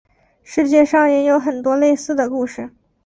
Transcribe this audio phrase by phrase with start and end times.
[0.41, 2.71] 世界上也有很多类似的故事。